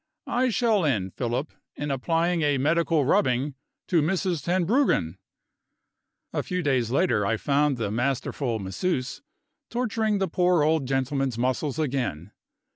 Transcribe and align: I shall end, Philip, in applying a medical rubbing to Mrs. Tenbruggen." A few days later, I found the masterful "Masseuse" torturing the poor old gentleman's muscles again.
I 0.25 0.49
shall 0.49 0.83
end, 0.83 1.13
Philip, 1.13 1.51
in 1.75 1.91
applying 1.91 2.41
a 2.41 2.57
medical 2.57 3.05
rubbing 3.05 3.53
to 3.87 4.01
Mrs. 4.01 4.41
Tenbruggen." 4.43 5.19
A 6.33 6.41
few 6.41 6.63
days 6.63 6.89
later, 6.89 7.23
I 7.23 7.37
found 7.37 7.77
the 7.77 7.91
masterful 7.91 8.57
"Masseuse" 8.57 9.21
torturing 9.69 10.17
the 10.17 10.27
poor 10.27 10.63
old 10.63 10.87
gentleman's 10.87 11.37
muscles 11.37 11.77
again. 11.77 12.31